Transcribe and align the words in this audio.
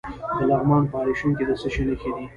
د 0.37 0.39
لغمان 0.49 0.83
په 0.91 0.95
الیشنګ 1.01 1.33
کې 1.37 1.45
د 1.49 1.51
څه 1.61 1.67
شي 1.73 1.83
نښې 1.89 2.11
دي؟ 2.15 2.23